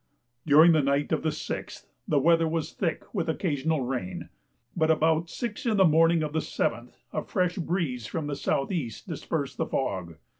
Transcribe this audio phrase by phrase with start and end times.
[0.47, 4.29] During the night of the 6th the weather was thick with occasional rain,
[4.75, 8.71] but about 6 in the morning of the 7th a fresh breeze from the south
[8.71, 10.15] east dispersed the fog.